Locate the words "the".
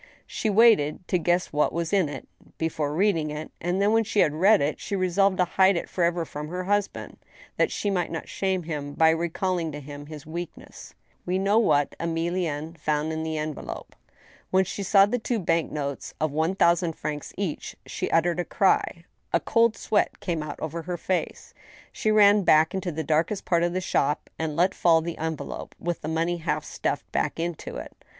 13.21-13.37, 13.93-14.03, 15.05-15.19, 22.91-23.03, 23.73-23.79, 25.01-25.19, 26.01-26.07